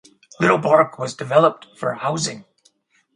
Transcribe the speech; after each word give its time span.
Little 0.39 0.57
Park 0.59 0.97
was 0.97 1.13
developed 1.13 1.77
for 1.77 1.93
housing. 1.93 2.45